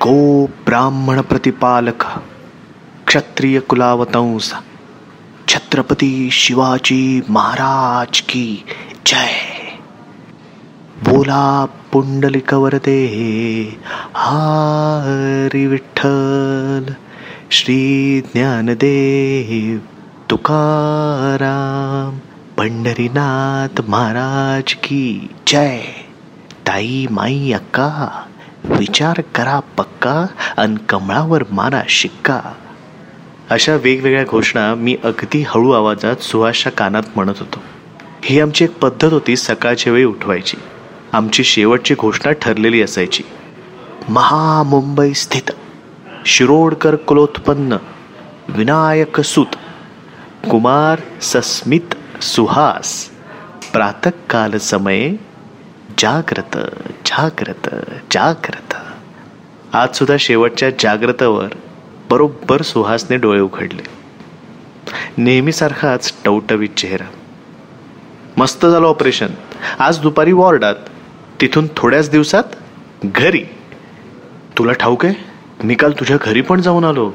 को 0.00 0.46
ब्राह्मण 0.66 1.22
प्रतिपालक, 1.22 2.02
क्षत्रिय 3.06 3.60
कुलावतंस 3.60 4.54
छत्रपति 5.48 6.30
शिवाजी 6.32 7.22
महाराज 7.30 8.20
की 8.20 8.64
जय। 9.06 9.32
बोला 11.04 11.66
पुंडलिक 11.66 12.54
वरदे 12.54 13.06
हरी 14.16 15.66
विठ्ठल, 15.66 16.94
श्री 17.50 18.20
ज्ञानदेव 18.20 19.82
तुकाराम 20.28 22.18
पंढरीनाथ 22.56 23.88
महाराज 23.88 24.72
की 24.72 25.30
जय। 25.48 25.82
ताई, 26.66 27.08
माई, 27.10 27.52
अक्का 27.52 28.26
विचार 28.64 29.20
करा 29.20 29.60
पक्का 29.60 30.26
अन 30.56 30.74
कमळावर 30.76 31.42
मारा 31.50 31.82
शिक्का. 31.88 32.40
अशा 33.50 33.74
वेगवेगळ्या 33.74 34.24
घोषणा 34.28 34.74
मी 34.74 34.96
अगदी 35.04 35.44
हळू 35.48 35.70
आवाजात 35.70 36.16
सुहासच्या 36.16 36.72
कानात 36.72 37.02
म्हणत 37.16 37.34
होतो. 37.38 37.58
ही 38.22 38.40
आमची 38.40 38.64
एक 38.64 38.78
पद्धत 38.78 39.12
होती 39.12 39.36
सकाळच्या 39.36 39.92
वेळी 39.92 40.04
उठवायची. 40.04 40.56
आमची 41.12 41.44
शेवटची 41.44 41.94
घोषणा 41.98 42.32
ठरलेली 42.32 42.82
असायची. 42.82 43.22
महामुंबई 44.08 45.12
स्थित 45.12 45.50
शिरोडकर 46.26 46.94
कुलोत्पन्न 46.94 47.76
विनायक 48.48 49.20
सुत 49.20 49.56
कुमार 50.50 51.00
सस्मित 51.20 51.94
सुहास 52.22 53.10
प्रातकाल 53.72 54.58
समये 54.58 55.29
जाग्रत 55.98 56.58
जाग्रत 57.06 57.68
जाग्रत. 58.12 58.74
आज 59.72 59.94
सुद्धा 59.94 60.16
शेवटच्या 60.20 60.70
जाग्रतवर 60.70 61.48
बरोबर 62.10 62.62
सुहासने 62.62 63.16
डोळे 63.16 63.40
उघडले. 63.40 63.82
नेहमीसारखाच 65.16 66.14
टवटवीत 66.24 66.68
चेहरा. 66.76 67.06
मस्त 68.36 68.66
झालं 68.66 68.86
ऑपरेशन. 68.86 69.26
आज 69.78 69.98
दुपारी 69.98 70.32
वॉर्डात. 70.32 70.74
तिथून 71.40 71.68
थोड्याच 71.76 72.10
दिवसात 72.10 72.44
घरी. 73.04 73.44
तुला 74.58 74.72
ठाऊक 74.72 75.04
आहे? 75.04 75.14
मी 75.64 75.74
काल 75.74 75.92
तुझ्या 75.92 76.16
घरी 76.20 76.40
पण 76.40 76.60
जाऊन 76.60 76.84
आलो. 76.84 77.12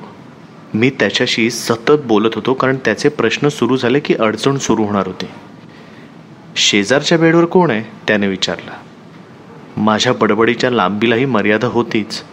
मी 0.73 0.89
त्याच्याशी 0.89 1.51
सतत 1.51 2.01
बोलत 2.05 2.31
होतो 2.35 2.53
कारण 2.53 2.75
त्याचे 2.85 3.09
प्रश्न 3.09 3.47
सुरू 3.47 3.77
झाले 3.77 3.99
की 3.99 4.15
अडचण 4.15 4.57
सुरू 4.57 4.83
होणार 4.83 5.07
होती. 5.07 5.25
शेजारच्या 6.55 7.17
बेडवर 7.17 7.45
कोण 7.45 7.71
आहे? 7.71 7.83
त्याने 8.07 8.27
विचारला. 8.27 8.71
माझ्या 9.77 10.13
बडबडीच्या 10.13 10.71
लांबीलाही 10.71 11.25
मर्यादा 11.25 11.67
होतीच. 11.67 12.23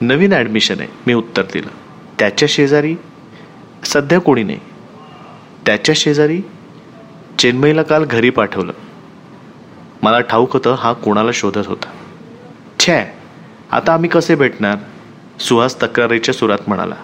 नवीन 0.00 0.32
ॲडमिशन 0.32 0.74
आहे 0.78 0.88
मी 1.06 1.14
उत्तर 1.14 1.42
दिलं. 1.42 1.68
त्याच्या 2.18 2.48
शेजारी? 2.50 2.94
सध्या 3.84 4.20
कोणी 4.20 4.42
नाही. 4.42 4.58
त्याच्या 5.66 5.94
शेजारी? 5.98 6.40
चेन्मईला 7.38 7.82
काल 7.82 8.04
घरी 8.04 8.30
पाठवलं. 8.30 8.72
मला 10.02 10.20
ठाऊक 10.20 10.52
होतं 10.52 10.74
हा 10.74 10.92
कोणाला 10.92 11.30
शोधत 11.34 11.66
होता. 11.66 11.90
छे 12.80 13.04
आता 13.70 13.92
आम्ही 13.92 14.10
कसे 14.10 14.34
भेटणार? 14.34 14.76
सुहास 15.40 15.82
तक्रारीच्या 15.82 16.34
सुरात 16.34 16.58
म्हणाला. 16.66 16.94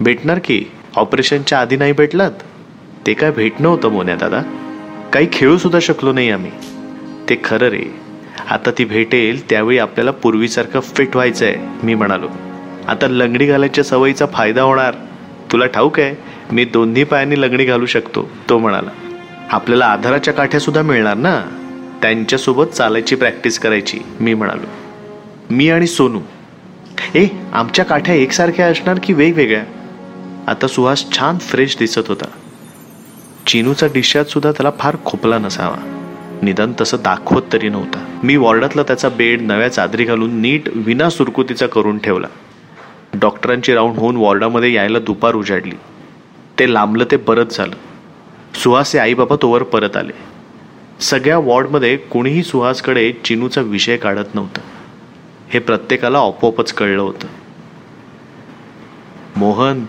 भेटणार 0.00 0.38
की? 0.44 0.64
ऑपरेशनच्या 0.96 1.60
आधी 1.60 1.76
नाही 1.76 1.92
भेटलात? 1.92 2.32
ते 3.06 3.14
काय 3.14 3.30
भेटणं 3.30 3.68
होतं 3.68 3.88
मोन्या 3.88 4.16
दादा? 4.16 4.42
काही 5.12 5.28
खेळू 5.32 5.58
सुद्धा 5.58 5.78
शकलो 5.80 6.12
नाही 6.12 6.30
आम्ही. 6.30 6.50
ते 7.28 7.36
खरं 7.44 7.66
रे. 7.66 7.94
आता 8.50 8.70
ती 8.78 8.84
भेटेल 8.84 9.50
त्यावेळी 9.50 9.78
आपल्याला 9.78 10.10
पूर्वीसारखं 10.10 10.80
फिट 10.80 11.08
व्हायचं 11.14 11.46
आहे 11.46 11.54
मी 11.82 11.94
म्हणालो. 11.94 12.28
आता 12.88 13.08
लंगडी 13.08 13.46
घालायच्या 13.46 13.84
सवयीचा 13.84 14.26
फायदा 14.26 14.62
होणार. 14.62 14.94
तुला 15.52 15.66
ठाऊक 15.66 16.00
आहे 16.00 16.14
मी 16.52 16.64
दोन्ही 16.64 17.04
पायांनी 17.04 17.40
लंगडी 17.40 17.64
घालू 17.64 17.86
शकतो 17.86 18.30
तो 18.48 18.58
म्हणाला. 18.58 18.90
आपल्याला 19.50 19.86
आधाराच्या 19.86 20.34
काठ्या 20.34 20.60
सुद्धा 20.60 20.82
मिळणार 20.82 21.16
ना? 21.16 21.44
त्यांच्यासोबत 22.02 22.64
चालायची 22.64 23.14
प्रॅक्टिस 23.14 23.58
करायची 23.58 23.98
मी 24.20 24.34
म्हणालो. 24.34 24.66
मी 25.50 25.70
आणि 25.70 25.86
सोनू. 25.86 26.20
ए 27.14 27.26
आमच्या 27.52 27.84
काठ्या 27.84 28.14
एकसारख्या 28.14 28.66
असणार 28.66 28.98
की 29.02 29.12
वेगवेगळ्या? 29.12 29.64
आता 30.46 30.66
सुहास 30.66 31.12
छान 31.18 31.38
फ्रेश 31.38 31.76
दिसत 31.78 32.08
होता. 32.08 32.28
चिनूचा 33.48 33.86
डिस्चार्ज 33.86 34.28
सुद्धा 34.28 34.52
त्याला 34.52 34.70
फार 34.78 34.96
खोपला 35.04 35.38
नसावा. 35.38 35.76
निदान 36.42 36.72
तसं 36.80 36.96
दाखवत 37.00 37.42
तरी 37.52 37.68
नव्हता. 37.68 38.20
मी 38.22 38.36
वॉर्डातला 38.36 38.82
त्याचा 38.82 39.08
बेड 39.08 39.42
नव्या 39.42 39.68
चादरी 39.68 40.04
घालून 40.04 40.40
नीट 40.40 40.62
विना 40.74 41.10
सुरकुतीचा 41.10 41.66
करून 41.66 41.98
ठेवला. 41.98 42.26
डॉक्टरांची 43.14 43.74
राऊंड 43.74 43.96
होऊन 43.96 44.16
वॉर्डामध्ये 44.16 44.72
यायला 44.72 44.98
दुपार 44.98 45.34
उजाडली. 45.34 45.74
ते 46.58 46.72
लांबलं 46.72 47.04
ते 47.10 47.16
परत 47.16 47.46
झालं. 47.50 47.74
सुहासचे 48.54 48.98
आईबाबा 48.98 49.36
तोवर 49.42 49.62
परत 49.62 49.96
आले. 49.96 50.12
सगळ्या 51.00 51.38
वॉर्डमध्ये 51.38 51.96
कुणीही 51.96 52.42
सुहासकडे 52.42 53.12
चिनूचा 53.24 53.60
विषय 53.60 53.96
काढत 53.96 54.34
नव्हतं. 54.34 54.60
हे 55.48 55.58
प्रत्येकाला 55.58 56.18
आपोआपच 56.18 56.72
कळलं 56.72 57.02
होतं. 57.02 57.26
मोहन 59.36 59.84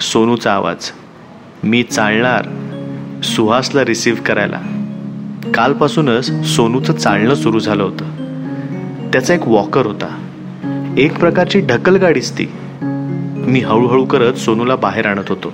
सोनूचा 0.00 0.52
आवाज. 0.52 0.90
मी 1.64 1.82
चालणार. 1.82 2.48
सुहासला 3.24 3.84
रिसीव्ह 3.84 4.18
करायला. 4.18 4.60
कालपासूनच 5.54 6.46
सोनूचं 6.46 6.92
चालणं 6.92 7.34
सुरू 7.34 7.58
झालं 7.58 7.82
होतं. 7.82 8.04
त्याचा 9.12 9.34
एक 9.34 9.48
वॉकर 9.48 9.86
होता. 9.86 10.18
एक 10.98 11.18
प्रकारची 11.18 11.60
ढकलगाडीच 11.60 12.32
ती 12.32 12.46
मी 13.46 13.60
हळूहळू 13.60 14.04
करत 14.04 14.34
सोनूला 14.34 14.76
बाहेर 14.76 15.06
आणत 15.06 15.24
होतो. 15.28 15.52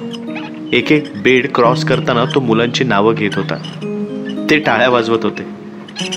एक 0.73 0.93
एक 0.93 1.05
बेड 1.23 1.49
क्रॉस 1.55 1.85
करताना 1.85 2.25
तो 2.35 2.41
मुलांची 2.41 2.85
नावं 2.85 3.15
घेत 3.15 3.31
होता. 3.35 3.57
ते 4.51 4.59
टाळ्या 4.59 4.91
वाजवत 4.91 5.19
होते. 5.23 5.43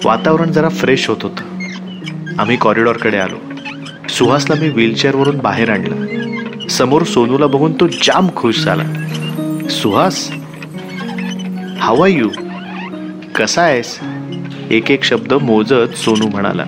वातावरण 0.06 0.52
जरा 0.52 0.70
फ्रेश 0.70 1.08
होत 1.08 1.18
होतं. 1.22 1.60
आम्ही 2.40 2.58
कॉरिडॉरकडे 2.58 3.18
आलो. 3.18 3.36
सुहासला 4.10 4.56
मी 4.60 4.70
व्हीलचेअरवरून 4.70 5.38
बाहेर 5.38 5.70
आणलं. 5.70 6.06
समोर 6.68 7.04
सोनूला 7.04 7.48
बघून 7.48 7.74
तो 7.74 7.88
जाम 7.88 8.28
खुश 8.36 8.64
झाला. 8.64 8.84
सुहास 9.70 10.32
हाव 11.80 12.02
आर 12.02 12.08
यू 12.08 12.30
कसा 13.36 13.62
आहेस? 13.62 14.00
एक 14.70 14.92
एक 14.92 15.04
शब्द 15.04 15.34
मोजत 15.34 15.96
सोनू 15.96 16.28
म्हणाला. 16.28 16.64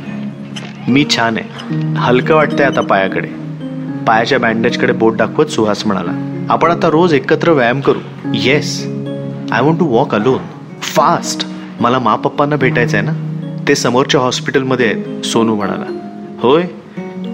मी 0.88 1.06
छान 1.10 1.38
आहे. 1.38 1.76
हलकं 1.98 2.36
वाटतंय 2.36 2.66
आता 2.66 2.82
पायाकडे. 2.82 3.28
पायाच्या 4.08 4.40
बँडेजकडे 4.40 4.94
बोट 4.94 5.18
दाखवत 5.18 5.46
सुहास 5.46 5.86
म्हणाला. 5.86 6.46
आपण 6.50 6.72
आता 6.72 6.90
रोज 6.90 7.14
एकत्र 7.14 7.51
व्यायाम 7.51 7.81
करू. 7.81 8.00
Yes 8.34 8.88
I 9.51 9.62
want 9.62 9.80
to 9.80 9.86
walk 9.86 10.16
alone 10.16 10.42
fast 10.81 11.48
मला 11.80 12.00
मा 12.00 12.16
पप्पांना 12.16 12.56
भेटायचं 12.56 12.98
आहे 12.98 13.06
ना? 13.06 13.13
ते 13.68 13.75
समोरच्या 13.75 14.22
हॉस्पिटलमध्ये 14.22 14.86
आहेत 14.86 15.25
सोनू 15.25 15.56
म्हणाला. 15.56 15.86
होय? 16.40 16.63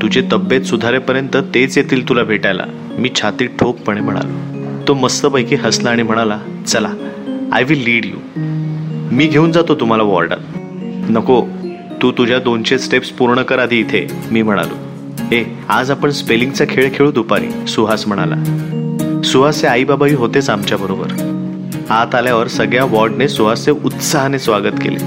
तुझी 0.02 0.22
तब्येत 0.32 0.62
सुधारेपर्यंत 0.62 1.38
तेच 1.38 1.78
येतील 1.78 2.10
तुला 2.10 2.24
भेटायला. 2.24 2.64
मी 2.98 3.10
छातीत 3.22 3.50
ठोकपणे 3.60 4.02
म्हणालो. 4.02 4.55
तो 4.88 4.94
मस्तपैकी 4.94 5.56
हसला 5.56 5.90
आणि 5.90 6.04
म्हणाला 6.04 6.40
चला 6.68 6.90
आय 7.54 7.64
विल 7.64 7.84
लीड 7.84 8.06
यू 8.06 8.18
मी 9.16 9.28
घेऊन 9.28 9.52
जातो 9.52 9.76
तुम्हाला 9.76 10.04
वॉर्डात. 10.04 10.38
नको 11.10 11.46
तू 12.02 12.12
तुझ्या 12.12 12.40
दोनशे 12.40 12.80
स्टेप्स 12.80 13.10
पूर्ण 13.10 13.42
कर 13.42 13.60
आधी 13.60 13.80
इथे 13.80 14.08
मी 14.32 14.42
म्हणालो. 14.42 14.76
ए 15.36 15.44
आज 15.70 15.92
आपण 15.92 16.10
स्पेलिंगचा 16.10 16.66
खेळ 16.70 16.90
खेळू 16.94 17.12
दुपारी 17.12 17.68
सुहास 17.68 18.08
म्हणाला. 18.08 18.36
सुहासचे 19.24 19.68
आईबाबाही 19.68 20.14
होतेच 20.14 20.50
आमच्या 20.50 20.78
बरोबर. 20.78 21.08
आत 21.90 22.16
आल्यावर 22.16 22.48
सगळ्या 22.48 22.86
वॉर्डने 22.86 23.28
सुहासचे 23.28 23.72
उत्साहाने 23.72 24.40
स्वागत 24.40 24.80
केले. 24.82 25.00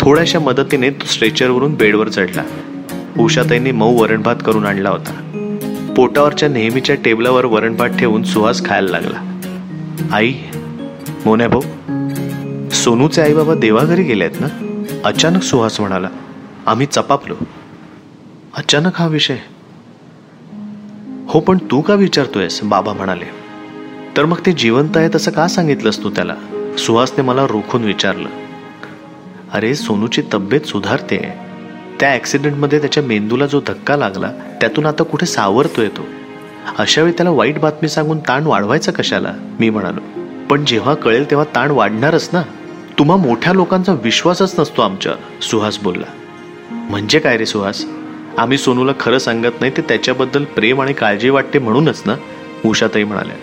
थोड्याशा 0.00 0.38
मदतीने 0.38 0.90
तो 0.90 1.06
स्ट्रेचरवरून 1.06 1.74
बेडवर 1.74 2.08
चढला. 2.08 2.42
उषाताईंनी 3.18 3.70
मऊ 3.70 4.00
वरणभात 4.00 4.36
करून 4.46 4.66
आणला 4.66 4.90
होता. 4.90 5.31
पोटावरच्या 5.96 6.48
नेहमीच्या 6.48 6.94
टेबलावर 6.94 7.44
वरणभात 7.44 7.88
ठेवून 7.88 8.22
सुहास 8.22 8.64
खायला 8.64 8.90
लागला. 8.90 9.40
आई 10.12 10.34
मोन्या 11.26 11.48
भाऊ 11.48 11.60
सोनूचे 12.70 13.22
आई 13.22 13.34
बाबा 13.34 13.54
देवाघरी 13.54 14.02
गेले 14.02 14.24
आहेत 14.24 14.40
ना? 14.40 14.46
अचानक 15.04 15.42
सुहास 15.42 15.80
म्हणाला 15.80 16.08
आम्ही 16.66 16.86
चपापलो. 16.86 17.34
अचानक 18.56 18.92
हा 18.94 19.06
विषय. 19.06 19.36
हो 21.28 21.40
पण 21.40 21.58
तू 21.58 21.80
का 21.80 21.94
विचारतोयस? 21.94 22.60
बाबा 22.62 22.92
म्हणाले. 22.92 23.24
तर 24.16 24.24
मग 24.24 24.36
ते 24.46 24.52
जिवंत 24.52 24.96
आहे 24.96 25.08
तसं 25.14 25.30
का 25.30 25.48
सांगितलंस 25.48 26.02
तू 26.02 26.10
त्याला? 26.10 26.34
सुहासने 26.78 27.22
मला 27.22 27.46
रोखून 27.46 27.84
विचारलं. 27.84 28.28
अरे 29.52 29.74
सोनूची 29.74 30.22
तब्येत 30.34 30.60
सुधारते. 30.60 31.51
त्या 32.02 32.12
ॲक्सिडेंटमध्ये 32.12 32.80
त्याच्या 32.80 33.02
मेंदूला 33.02 33.46
जो 33.46 33.60
धक्का 33.66 33.96
लागला 33.96 34.32
त्यातून 34.60 34.86
आता 34.86 35.04
कुठे 35.04 35.26
सावरतोय 35.26 35.88
तो? 35.88 36.02
अशावेळी 36.78 37.12
त्याला 37.12 37.30
वाईट 37.30 37.58
बातमी 37.58 37.88
सांगून 37.88 38.18
ताण 38.18 38.46
वाढवायचा 38.46 38.92
कशाला? 38.92 39.32
मी 39.60 39.70
म्हणालो. 39.70 40.00
पण 40.50 40.64
जेव्हा 40.64 40.94
कळेल 40.94 41.30
तेव्हा 41.30 41.54
ताण 41.54 41.70
वाढणारच 41.70 42.30
ना? 42.32 42.42
तुम्हा 42.98 43.16
मोठ्या 43.16 43.52
लोकांचा 43.52 43.92
विश्वासच 43.92 44.60
नसतो 44.60 44.82
आमच्या 44.82 45.12
सुहास 45.42 45.78
बोलला. 45.78 46.04
म्हणजे 46.70 47.18
काय 47.18 47.36
रे 47.36 47.46
सुहास? 47.46 47.84
आम्ही 48.38 48.58
सोनूला 48.58 48.92
खरं 49.00 49.18
सांगत 49.18 49.60
नाही 49.60 49.72
ते 49.76 49.82
त्याच्याबद्दल 49.82 50.44
प्रेम 50.44 50.82
आणि 50.82 50.92
काळजी 50.92 51.30
वाटते 51.30 51.58
म्हणूनच 51.58 52.02
ना? 52.06 52.14
उषाताई 52.64 53.04
म्हणाल्या. 53.04 53.36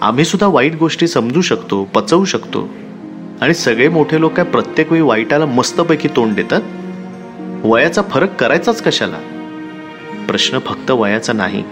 आम्ही 0.00 0.24
सुद्धा 0.24 0.46
वाईट 0.46 0.74
गोष्टी 0.74 1.08
समजू 1.08 1.40
शकतो 1.40 1.84
पचवू 1.84 2.24
शकतो. 2.24 2.68
आणि 3.40 3.54
सगळे 3.54 3.88
मोठे 3.88 4.20
लोक 4.20 4.32
काय 4.32 4.44
प्रत्येक 4.44 4.92
वेळी 4.92 5.02
वाईटाला 5.02 5.46
मस्तपैकी 5.46 6.08
तोंड 6.16 6.34
देतात? 6.34 6.60
वयाचा 7.64 8.02
फरक 8.02 8.34
करायचाच 8.34 8.82
कशाला? 8.82 9.18
प्रश्न 10.28 10.58
फक्त 10.58 10.90
वयाचा 10.90 11.32
नाही 11.32 11.62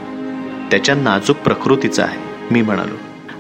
त्याच्या 0.70 0.94
नाजूक 0.94 1.36
प्रकृतीचा 1.36 2.04
आहे 2.04 2.18
मी 2.50 2.62
म्हणालो. 2.62 2.94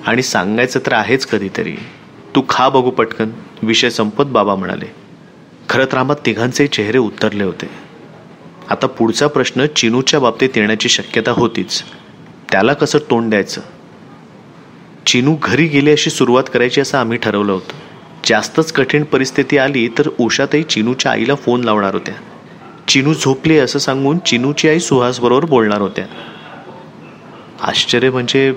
आणि 0.06 0.22
सांगायचं 0.22 0.80
तर 0.86 0.92
आहेच 0.92 1.26
कधीतरी. 1.26 1.76
तू 2.34 2.42
खा 2.48 2.68
बघू 2.68 2.90
पटकन 2.90 3.30
विषय 3.62 3.90
संपत 3.90 4.24
बाबा 4.24 4.54
म्हणाले. 4.54 4.92
खरं 5.68 5.84
तर 5.92 5.96
आम्हा 5.96 6.16
तिघांचे 6.26 6.66
चेहरे 6.66 6.98
उतरले 6.98 7.44
होते. 7.44 7.70
आता 8.70 8.86
पुढचा 8.86 9.26
प्रश्न 9.26 9.66
चिनूच्या 9.76 10.20
बाबतीत 10.20 10.48
येण्याची 10.56 10.88
शक्यता 10.88 11.30
होतीच. 11.30 11.82
त्याला 12.52 12.72
कसं 12.72 12.98
तोंड 12.98 13.30
द्यायचं? 13.30 13.60
चिनू 15.06 15.36
घरी 15.42 15.66
गेली 15.66 15.90
अशी 15.90 16.10
सुरुवात 16.10 16.44
करायची 16.54 16.80
असं 16.80 16.98
आम्ही 16.98 17.18
ठरवलं 17.18 17.52
होतं. 17.52 17.72
जास्तच 18.24 18.72
कठीण 18.72 19.04
परिस्थिती 19.04 19.58
आली 19.58 19.88
तर 19.88 20.08
उषाताई 20.20 20.62
चिनूच्या 20.62 21.12
आईला 21.12 21.34
फोन 21.34 21.64
लावणार 21.64 21.94
होत्या. 21.94 22.14
चिनू 22.88 23.14
झोपली 23.14 23.58
असं 23.58 23.78
सांगून 23.78 24.18
चिनूची 24.18 24.68
आई 24.68 24.78
सुहासबरोबर 24.78 25.44
बोलणार 25.44 25.80
होत्या. 25.80 26.04
आश्चर्य 27.62 28.10
म्हणजे 28.10 28.54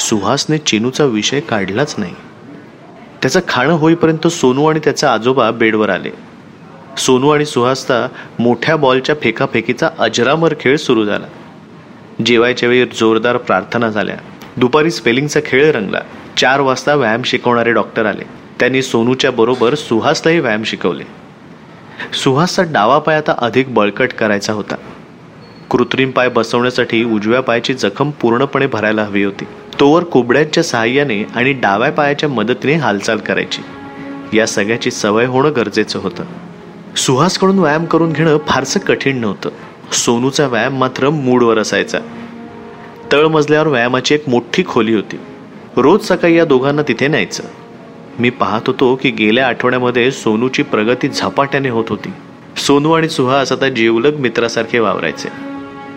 सुहासने 0.00 0.58
चिनूचा 0.58 1.04
विषय 1.04 1.40
काढलाच 1.40 1.94
नाही. 1.98 2.14
त्याचं 3.22 3.40
खाणं 3.48 3.72
होईपर्यंत 3.72 4.28
सोनू 4.28 4.66
आणि 4.66 4.80
त्याचा 4.84 5.12
आजोबा 5.12 5.50
बेडवर 5.50 5.90
आले. 5.90 6.10
सोनू 6.98 7.30
आणि 7.30 7.46
सुहासचा 7.46 8.08
मोठ्या 8.38 8.76
बॉलच्या 8.76 9.14
फेकाफेकीचा 9.22 9.90
अजरामर 9.98 10.54
खेळ 10.60 10.76
सुरू 10.76 11.04
झाला. 11.04 11.26
जेवायच्या 12.26 12.68
वेळी 12.68 12.84
जोरदार 12.84 13.36
प्रार्थना 13.36 13.90
झाल्या. 13.90 14.16
दुपारी 14.56 14.90
स्पेलिंगचा 14.90 15.40
खेळ 15.46 15.72
रंगला. 15.72 16.00
चार 16.36 16.60
वाजता 16.60 16.94
व्यायाम 16.94 17.22
शिकवणारे 17.22 17.72
डॉक्टर 17.72 18.06
आले. 18.06 18.24
त्यांनी 18.60 18.82
सोनूच्या 18.82 19.30
बरोबर 19.30 19.74
सुहासलाही 19.74 20.40
व्यायाम 20.40 20.62
शिकवले. 20.62 21.23
सुहासचा 22.12 22.62
डावा 22.62 22.98
पाय 22.98 23.16
आता 23.16 23.34
अधिक 23.38 23.74
बळकट 23.74 24.12
करायचा 24.12 24.52
होता. 24.52 24.74
कृत्रिम 25.70 26.10
पाय 26.10 26.28
बसवण्यासाठी 26.28 27.04
उजव्या 27.04 27.40
पायाची 27.40 27.74
जखम 27.74 28.10
पूर्णपणे 28.10 28.66
भरायला 28.66 29.02
हवी 29.02 29.24
होती. 29.24 29.44
तोवर 29.80 30.04
कुबड्यांच्या 30.04 30.62
सहाय्याने 30.62 31.22
आणि 31.34 31.52
डाव्या 31.52 31.92
पायाच्या 31.92 32.28
मदतीने 32.28 32.74
हालचाल 32.74 33.18
करायची. 33.18 33.62
या 34.36 34.46
सगळ्याची 34.46 34.90
सवय 34.90 35.24
होणं 35.24 35.50
गरजेचं 35.56 35.98
होतं. 35.98 36.24
सुहासकडून 36.96 37.58
व्यायाम 37.58 37.84
करून 37.84 38.12
घेणं 38.12 38.38
फारसं 38.48 38.80
कठीण 38.80 39.18
नव्हतं. 39.18 39.50
सोनूचा 39.92 40.46
व्यायाम 40.46 40.78
मात्र 40.78 41.10
मूडवर 41.10 41.58
असायचा. 41.58 41.98
तळमजल्यावर 43.12 43.66
व्यायामाची 43.66 44.14
एक 44.14 44.28
मोठी 44.28 44.64
खोली 44.66 44.94
होती. 44.94 45.20
रोज 45.76 46.04
सकाळी 46.04 46.36
या 46.36 46.44
दोघांना 46.44 46.82
तिथे 46.88 47.08
न्यायचं. 47.08 47.42
मी 48.18 48.30
पाहत 48.30 48.60
होतो 48.66 48.96
की 49.02 49.10
गेल्या 49.10 49.48
आठवड्यामध्ये 49.48 50.10
सोनूची 50.10 50.62
प्रगती 50.62 51.08
झपाट्याने 51.08 51.68
होत 51.68 51.84
होती. 51.88 52.12
सोनू 52.56 52.92
आणि 52.92 53.08
सुहास 53.08 53.52
आता 53.52 53.68
जीवलग 53.68 54.16
मित्रासारखे 54.16 54.78
वावरायचे. 54.78 55.28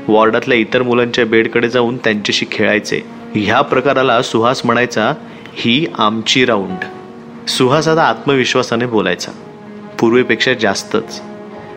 वॉर्डातल्या 0.08 0.58
इतर 0.58 0.82
मुलांच्या 0.82 1.26
बेडकडे 1.26 1.70
जाऊन 1.70 1.98
त्यांच्याशी 1.98 2.46
खेळायचे. 2.52 3.02
ह्या 3.36 3.62
प्रकाराला 3.62 4.22
सुहास 4.22 4.62
म्हणायचा 4.66 5.14
ही 5.54 5.86
आमची 5.98 6.46
राऊंड. 6.46 6.86
सुहास 7.48 7.88
आता 7.88 8.04
आत्मविश्वासाने 8.04 8.86
बोलायचा. 8.86 9.32
पूर्वीपेक्षा 10.00 10.54
जास्तच. 10.54 11.22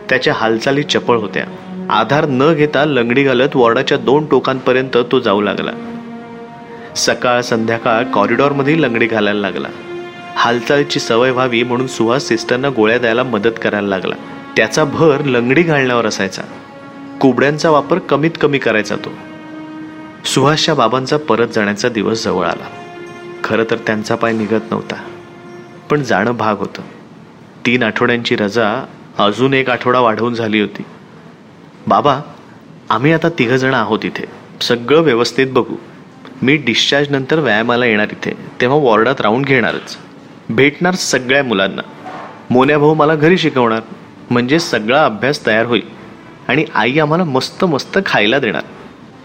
त्याच्या 0.09 0.33
हालचाली 0.37 0.83
चपळ 0.83 1.17
होत्या. 1.17 1.43
आधार 1.89 2.25
न 2.29 2.53
घेता 2.53 2.85
लंगडी 2.85 3.23
घालत 3.23 3.55
वॉर्डाच्या 3.55 3.97
दोन 3.97 4.25
टोकांपर्यंत 4.25 4.97
तो 5.11 5.19
जाऊ 5.19 5.41
लागला. 5.41 5.71
सकाळ 6.95 7.41
संध्याकाळ 7.41 8.03
कॉरिडॉरमध्ये 8.03 8.81
लंगडी 8.81 9.05
घालायला 9.05 9.39
लागला. 9.39 9.67
हालचालीची 10.35 10.99
सवय 10.99 11.31
व्हावी 11.31 11.63
म्हणून 11.63 11.87
सुहास 11.87 12.23
सिस्टरना 12.23 12.69
गोळ्या 12.69 12.97
द्यायला 12.97 13.23
मदत 13.23 13.51
करायला 13.61 13.87
लागला. 13.87 14.15
त्याचा 14.57 14.83
भर 14.83 15.23
लंगडी 15.25 15.61
घालण्यावर 15.61 16.05
असायचा. 16.05 16.41
कुबड्यांचा 17.21 17.69
वापर 17.69 17.99
कमीत 17.99 18.31
कमी 18.41 18.59
करायचा 18.59 18.95
तो. 18.95 19.09
सुहासच्या 20.25 20.75
बाबांचा 20.75 21.17
परत 21.17 21.47
जाण्याचा 21.47 21.89
दिवस 21.89 22.23
जवळ 22.23 22.45
आला. 22.45 22.67
खरं 23.43 23.63
तर 23.71 23.75
त्यांचा 23.75 24.15
पाय 24.15 24.33
निघत 24.33 24.59
नव्हता. 24.71 24.95
पण 25.89 26.03
जाणं 26.03 26.31
भाग 26.31 26.57
होतं. 26.57 26.81
तीन 27.65 27.83
आठवड्यांची 27.83 28.35
रजा 28.35 28.85
अजून 29.17 29.53
एक 29.53 29.69
आठवडा 29.69 29.99
वाढवून 29.99 30.33
झाली 30.33 30.61
होती. 30.61 30.83
बाबा 31.87 32.19
आम्ही 32.89 33.13
आता 33.13 33.29
तिघंजणं 33.29 33.77
आहोत 33.77 33.99
इथे. 34.03 34.25
सगळं 34.61 35.01
व्यवस्थित 35.01 35.47
बघू. 35.51 35.75
मी 36.41 36.55
डिस्चार्ज 36.55 37.09
नंतर 37.09 37.39
व्यायामाला 37.39 37.85
येणार 37.85 38.07
इथे. 38.11 38.31
तेव्हा 38.61 38.77
वॉर्डात 38.77 39.21
राहून 39.21 39.41
घेणारच. 39.41 39.97
भेटणार 40.55 40.95
सगळ्या 40.95 41.43
मुलांना. 41.43 41.81
मोन्या 42.49 42.77
भाऊ 42.77 42.93
मला 42.93 43.15
घरी 43.15 43.37
शिकवणार. 43.37 43.81
म्हणजे 44.29 44.59
सगळा 44.59 45.05
अभ्यास 45.05 45.45
तयार 45.45 45.65
होईल. 45.65 46.01
आणि 46.47 46.65
आई 46.75 46.99
आम्हाला 46.99 47.23
मस्त 47.23 47.65
मस्त 47.65 47.99
खायला 48.05 48.39
देणार. 48.39 48.63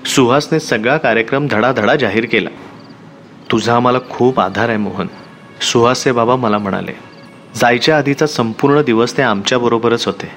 सुहासने 0.07 0.61
सगळा 0.61 0.97
कार्यक्रम 0.97 1.47
धडाधडा 1.51 1.97
जाहीर 1.97 2.25
केला. 2.25 2.49
तुझा 3.53 3.77
आम्हाला 3.77 3.99
खूप 4.11 4.41
आधार 4.41 4.69
आहे 4.69 4.79
मोहन. 4.79 5.07
सुहासचे 5.61 6.13
बाबा 6.13 6.37
मला 6.37 6.59
म्हणाले 6.59 6.93
जायच्या 7.55 7.99
आधीचा 7.99 8.27
संपूर्ण 8.27 8.83
दिवस 8.83 9.17
ते 9.17 9.23
आमच्याबरोबरच 9.23 10.07
होते. 10.07 10.31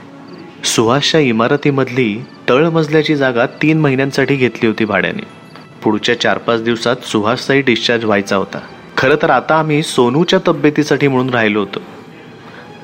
सुहासच्या 0.63 1.19
इमारतीमधली 1.19 2.25
तळमजल्याची 2.49 3.15
जागा 3.15 3.45
तीन 3.45 3.79
महिन्यांसाठी 3.79 4.35
घेतली 4.35 4.67
होती 4.67 4.85
भाड्याने. 4.85 5.23
पुढच्या 5.83 6.21
चार 6.21 6.37
पाच 6.37 6.63
दिवसात 6.63 6.95
सुहासचाही 6.95 7.61
डिस्चार्ज 7.61 8.05
व्हायचा 8.05 8.35
होता. 8.35 8.59
खरं 8.99 9.15
तर 9.21 9.29
आता 9.29 9.55
आम्ही 9.55 9.83
सोनूच्या 9.83 10.39
तब्येतीसाठी 10.47 11.07
म्हणून 11.07 11.29
राहिलो 11.29 11.59
होतो. 11.59 11.79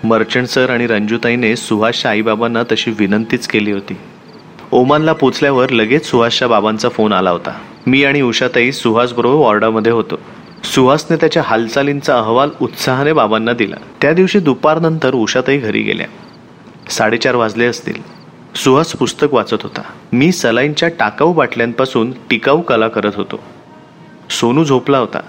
मर्चंट 0.03 0.47
सर 0.47 0.69
आणि 0.69 0.87
रंजूताईने 0.87 1.55
सुहासच्या 1.55 2.11
आईबाबांना 2.11 2.63
तशी 2.71 2.91
विनंतीच 2.91 3.47
केली 3.47 3.71
होती. 3.71 3.97
ओमानला 4.71 5.13
पोचल्यावर 5.13 5.69
लगेच 5.69 6.05
सुहासच्या 6.05 6.47
बाबांचा 6.47 6.89
फोन 6.89 7.13
आला 7.13 7.31
होता. 7.31 7.51
मी 7.87 8.03
आणि 8.03 8.21
उषाताई 8.21 8.71
सुहासबरोबर 8.71 9.35
वॉर्डामध्ये 9.35 9.91
होतो. 9.91 10.19
सुहासने 10.63 11.15
त्याच्या 11.15 11.43
हालचालींचा 11.45 12.17
अहवाल 12.17 12.49
उत्साहाने 12.61 13.13
बाबांना 13.13 13.53
दिला. 13.53 13.75
त्या 14.01 14.13
दिवशी 14.13 14.39
दुपारनंतर 14.39 15.13
उषाताई 15.13 15.57
घरी 15.57 15.81
गेल्या. 15.81 16.07
साडेचार 16.89 17.35
वाजले 17.35 17.65
असतील. 17.65 18.01
सुहास 18.55 18.91
पुस्तक 18.91 19.27
वाचत 19.31 19.63
होता. 19.63 19.81
मी 20.13 20.31
सलाईनच्या 20.31 20.89
टाकाऊ 20.89 21.33
बाटल्यांपासून 21.33 22.11
टिकाऊ 22.11 22.61
कला 22.61 22.87
करत 22.87 23.11
होतो. 23.15 23.39
सोनू 24.29 24.63
झोपला 24.63 24.97
होता. 24.97 25.19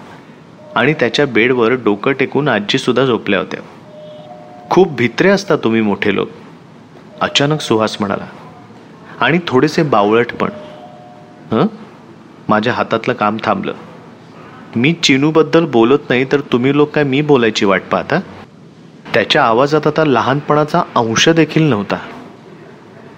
आणि 0.76 0.95
त्याच्या 0.95 1.26
बेडवर 1.26 1.73
डोकं 1.73 2.12
टेकून 2.12 2.49
आजीसुद्धा 2.49 3.04
झोपल्या 3.04 3.38
होत्या. 3.38 3.61
खूप 4.71 4.97
भित्रे 4.97 5.28
असता 5.28 5.56
तुम्ही 5.56 5.80
मोठे 5.80 6.14
लोक. 6.14 6.28
अचानक 7.21 7.61
सुहास 7.61 7.97
म्हणाला. 8.00 8.26
आणि 9.21 9.38
थोडेसे 9.47 9.83
बावळट 9.83 10.33
पण. 10.33 10.49
हं? 11.52 11.66
माझ्या 12.49 12.73
हातातलं 12.73 13.14
काम 13.14 13.37
थांबलं. 13.45 13.73
मी 14.76 14.92
चिनूबद्दल 14.92 15.64
बोलत 15.64 15.99
नाही 16.09 16.25
तर 16.33 16.40
तुम्ही 16.40 16.76
लोक 16.76 16.90
काय 16.90 17.04
मी 17.04 17.21
बोलायची 17.23 17.64
वाट 17.64 17.83
पाहता? 17.92 18.21
त्याच्या 19.14 19.45
आवाजात 19.45 19.87
आता 19.87 20.04
लहानपणाचा 20.04 20.83
अंश 20.95 21.28
देखील 21.28 21.62
नव्हता. 21.62 21.97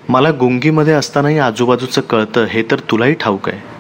मला 0.08 0.30
गुंगीमध्ये 0.30 0.94
असतानाही 0.94 1.38
आजूबाजूचं 1.38 2.00
कळतं 2.00 2.44
हे 2.44 2.62
तर 2.70 2.78
तुलाही 2.78 3.14
ठाऊक 3.14 3.48
आहे. 3.48 3.77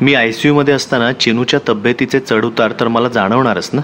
मी 0.00 0.14
आय 0.14 0.32
सी 0.32 0.48
यूमध्ये 0.48 0.74
असताना 0.74 1.12
चिनूच्या 1.12 1.60
तब्येतीचे 1.68 2.20
चढउतार 2.20 2.72
तर 2.80 2.88
मला 2.88 3.08
जाणवणारच 3.08 3.70
ना? 3.72 3.80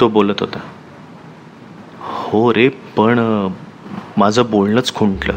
तो 0.00 0.08
बोलत 0.08 0.34
होता. 0.40 0.58
हो 2.00 2.54
रे 2.54 2.68
पण 2.68 3.18
माझं 4.16 4.50
बोलणंच 4.50 4.94
खुंटलं. 4.94 5.34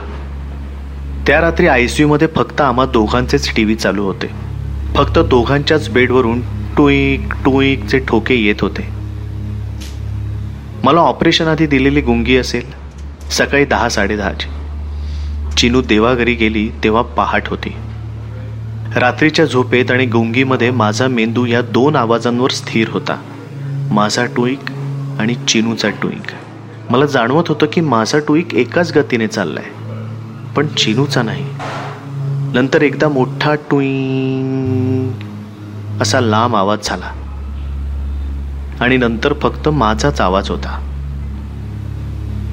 त्या 1.28 1.42
रात्री 1.42 1.68
आय 1.68 1.88
सी 1.88 2.04
यूमध्ये 2.04 2.28
फक्त 2.36 2.62
आम्हा 2.62 2.86
दोघांचेच 2.86 3.56
टी 3.56 3.64
व्ही 3.64 3.76
चालू 3.76 4.04
होते. 4.04 4.28
फक्त 4.96 5.20
दोघांच्याच 5.20 5.90
बेडवरून 5.90 6.42
टुईक 6.78 7.34
टुईकचे 7.46 8.00
ठोके 8.00 8.36
येत 8.36 8.62
होते. 8.62 8.88
मला 10.84 11.00
ऑपरेशन 11.00 11.48
आधी 11.48 11.66
दिलेली 11.66 12.02
गुंगी 12.02 12.38
असेल. 12.38 12.66
सकाळी 13.32 13.66
दहा 13.66 13.90
साडेदहाची 13.90 14.48
चिनू 15.58 15.82
देवाघरी 15.82 16.34
गेली 16.34 16.70
तेव्हा 16.84 17.02
पहाट 17.02 17.48
होती. 17.48 17.76
रात्रीच्या 18.96 19.46
झोपेत 19.46 19.92
आणि 19.92 20.06
गुंगीमध्ये 20.06 20.72
माझा 20.72 21.08
मेंदू 21.08 21.46
या 21.46 21.62
दोन 21.62 21.96
आवाजांवर 21.96 22.50
स्थिर 22.50 22.90
होता. 22.90 23.22
माझा 23.92 24.26
टुईक 24.26 24.60
आणि 25.20 25.36
चिनूचा 25.36 25.90
टुईक. 25.90 26.32
मला 26.90 27.06
जाणवत 27.06 27.44
होतं 27.48 27.66
की 27.74 27.82
माझा 27.82 28.20
टुईक 28.20 28.54
एकाच 28.54 28.98
गतीने 28.98 29.28
चाललाय 29.28 29.66
पण 30.56 30.68
चिनूचा 30.68 31.22
नाही. 31.22 31.46
नंतर 32.54 32.82
एकदा 32.82 33.10
मोठा 33.10 33.56
टुईंग 33.56 35.12
असा 36.02 36.20
लांब 36.22 36.56
आवाज 36.56 36.80
झाला. 36.84 37.12
आणि 38.80 38.98
नंतर 38.98 39.34
फक्त 39.34 39.70
माझाच 39.70 40.22
आवाज 40.22 40.50
होता. 40.50 40.80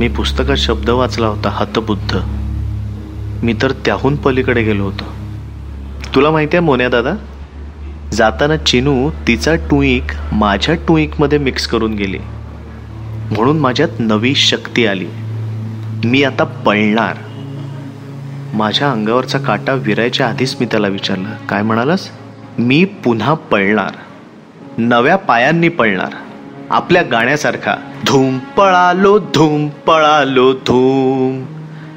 मी 0.01 0.09
पुस्तकात 0.09 0.57
शब्द 0.57 0.91
वाचला 0.91 1.27
होता 1.27 1.49
हतबुद्ध. 1.53 2.19
मी 3.43 3.55
तर 3.63 3.73
त्याहून 3.73 4.17
पलीकडे 4.17 4.63
गेलो 4.63 4.85
होतो. 4.85 5.20
तुला 6.15 6.31
माहिती 6.31 6.57
आहे 6.57 6.67
मोन्या 6.67 6.89
दादा? 6.89 7.13
जाताना 8.13 8.57
चिनू 8.57 9.11
तिचा 9.27 9.55
टुईक 9.55 10.03
माझ्या 10.33 10.75
टुईकमध्ये 10.75 11.39
मिक्स 11.39 11.67
करून 11.67 11.95
गेली. 11.95 12.19
म्हणून 13.37 13.59
माझ्यात 13.59 13.89
नवी 13.99 14.35
शक्ती 14.35 14.87
आली. 14.87 15.07
मी 16.05 16.23
आता 16.23 16.45
पळणार. 16.45 17.17
माझ्या 18.55 18.91
अंगावरचा 18.91 19.39
काटा 19.39 19.73
विरायच्या 19.73 20.29
आधीच 20.29 20.57
मी 20.61 20.67
त्याला 20.67 20.89
विचारलं 20.89 21.47
काय 21.49 21.63
म्हणालास? 21.63 22.09
मी 22.59 22.85
पुन्हा 22.85 23.35
पळणार. 23.35 23.91
नव्या 24.79 25.17
पायांनी 25.17 25.69
पळणार. 25.69 26.13
आपल्या 26.71 27.03
गाण्यासारखा. 27.03 27.75
धूम 28.07 28.39
पळालो 28.39 29.19
धूम 29.19 29.69
पळालो 29.69 30.53
धूम. 30.53 31.45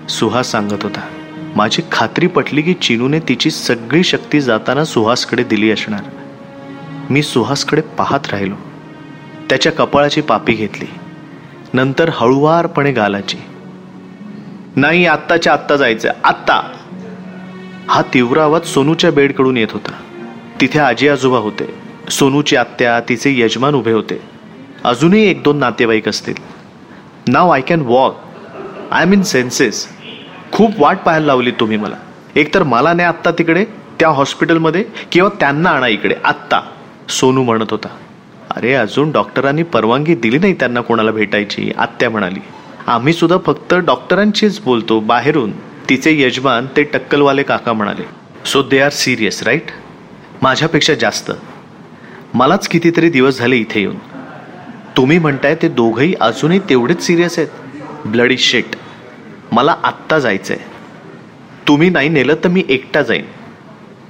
सुहास 0.08 0.51
सांगत 0.51 0.84
होता. 0.84 1.01
माझी 1.55 1.81
खात्री 1.91 2.27
पटली 2.27 2.62
की 2.62 2.74
चिनूने 2.74 3.19
तिची 3.19 3.51
सगळी 3.51 4.03
शक्ती 4.03 4.41
जाताना 4.41 4.86
सुहासकडे 4.86 5.43
दिली 5.43 5.72
असणार. 5.72 6.01
मी 7.10 7.24
सुहासकडे 7.24 7.81
पाहत 7.81 8.19
राहिलो. 8.31 8.55
त्याच्या 9.50 9.72
कपाळाची 9.72 10.22
पापी 10.22 10.53
घेतली. 10.53 10.86
नंतर 11.74 12.10
हळुवारपणे 12.13 12.91
गालाची. 12.91 13.38
नाही 14.75 15.05
आत्ताच्या 15.05 15.53
आत्ता 15.53 15.75
जायचं. 15.75 16.10
आत्ता. 16.24 16.74
हा 17.88 18.01
तीव्र 18.01 18.38
आवाज 18.38 18.63
सोनूच्या 18.63 19.12
बेडकडून 19.12 19.57
येत 19.57 19.67
होता. 19.72 19.91
तिथे 20.62 20.79
आजी 20.79 21.07
आजोबा 21.07 21.38
होते. 21.38 21.75
सोनूची 22.10 22.55
आत्या 22.55 23.00
तिचे 23.10 23.39
यजमान 23.39 23.75
उभे 23.75 23.91
होते. 23.91 24.22
अजूनही 24.83 25.27
एक 25.31 25.43
दोन 25.43 25.57
नातेवाईक 25.57 26.10
असतील. 26.10 26.33
नाव 27.27 27.50
I 27.50 27.62
can 27.62 27.81
walk 27.81 28.17
I 28.91 29.05
mean 29.05 29.22
senses 29.22 29.88
खूप 30.53 30.74
वाट 30.77 30.98
पाहायला 30.98 31.25
लावली 31.25 31.51
तुम्ही 31.51 31.77
मला. 31.77 31.95
एकतर 32.36 32.63
मला 32.63 32.93
नाही 32.93 33.07
आत्ता 33.07 33.31
तिकडे 33.31 33.65
त्या 34.00 34.10
हॉस्पिटलमध्ये 34.10 34.83
किंवा 35.12 35.29
त्यांना 35.39 35.69
आणा 35.69 35.88
इकडे 35.88 36.15
आत्ता 36.24 36.62
सोनू 37.10 37.43
म्हणत 37.43 37.72
होता. 37.72 37.88
अरे 38.51 38.74
अजून 38.74 39.12
डॉक्टरांनी 39.12 39.63
परवानगी 39.63 40.15
दिली 40.15 40.38
नाही 40.38 40.53
त्यांना 40.53 40.81
कोणाला 40.81 41.12
भेटायची 41.12 41.72
आत्या 41.77 42.10
म्हणाली. 42.10 42.39
आम्ही 42.88 43.13
सुद्धा 43.13 43.38
फक्त 43.45 43.74
डॉक्टरांशीच 43.74 44.60
बोलतो 44.62 45.00
बाहेरून. 45.00 45.51
तिचे 45.89 46.22
यजमान 46.22 46.65
ते 46.77 46.83
टक्कलवाले 46.83 47.43
काका 47.43 47.74
म्हणाले. 47.74 48.03
So 48.45 48.62
they 48.62 48.79
are 48.79 48.89
serious 48.89 49.43
right 49.43 49.72
माझ्यापेक्षा 50.41 50.93
जास्त. 50.93 51.31
मलाच 52.33 52.67
कितीतरी 52.67 53.10
दिवस 53.10 53.39
झाले 53.39 53.57
इथे 53.57 53.79
येऊन. 53.79 53.95
तुम्ही 54.98 55.19
म्हणताय 55.19 55.55
ते 55.55 55.67
दोघंही 55.67 56.13
अजूनही 56.22 56.60
तेवढेच 56.60 57.01
सिरियस 57.01 57.39
आहेत. 57.39 57.50
ब्लडी 58.05 58.38
शेट 58.38 58.75
मला 59.53 59.75
आत्ता 59.83 60.19
जायचं 60.19 60.53
आहे 60.53 60.63
तुम्ही 61.67 61.89
नाही 61.89 62.10
नेलं 62.10 62.36
तर 62.43 62.50
मी 62.50 62.63
एकटा 62.69 63.01
जाईन. 63.01 63.25